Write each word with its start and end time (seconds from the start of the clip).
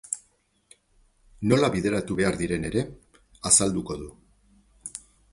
Nola 1.51 1.67
bideratu 1.75 2.17
behar 2.19 2.37
diren 2.39 2.65
ere 2.69 2.83
azalduko 3.51 3.99
du. 3.99 4.09